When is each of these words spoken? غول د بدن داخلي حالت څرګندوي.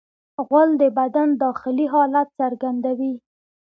غول 0.45 0.69
د 0.81 0.83
بدن 0.99 1.27
داخلي 1.43 1.85
حالت 1.93 2.27
څرګندوي. 2.39 3.13